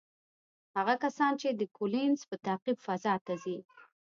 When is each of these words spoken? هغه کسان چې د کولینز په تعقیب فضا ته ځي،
هغه 0.77 0.95
کسان 1.03 1.31
چې 1.41 1.47
د 1.51 1.61
کولینز 1.77 2.19
په 2.29 2.35
تعقیب 2.45 2.77
فضا 2.87 3.13
ته 3.25 3.33
ځي، 3.43 3.57